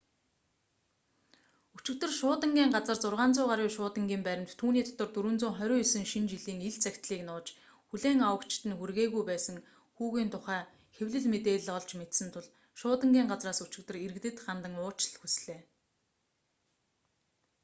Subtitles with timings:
[1.77, 7.47] өчигдөр шуудангийн газар 600 гаруй шуудангийн баримт түүний дотор 429 шинэ жилийн ил захидлыг нууж
[7.89, 9.57] хүлээн авагчид нь хүргээгүй байсан
[9.95, 10.61] хүүгийн тухай
[10.97, 12.47] хэвлэл мэдээлэл олж мэдсэн тул
[12.79, 15.59] шуудангийн газраас өчигдөр иргэдэд хандан уучлал хүслээ